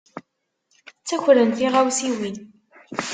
Ttakren 0.99 1.49
tiɣawsiwin. 1.57 2.37